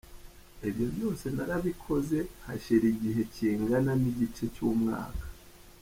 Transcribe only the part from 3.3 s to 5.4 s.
kingana n’igice cy’umwaka.